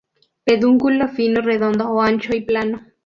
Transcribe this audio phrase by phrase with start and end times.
[0.45, 2.87] Pedúnculo fino y redondo o ancho y plano.